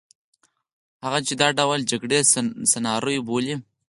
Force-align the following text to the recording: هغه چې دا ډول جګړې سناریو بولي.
هغه 1.05 1.19
چې 1.27 1.33
دا 1.41 1.47
ډول 1.59 1.79
جګړې 1.91 2.19
سناریو 2.71 3.25
بولي. 3.27 3.55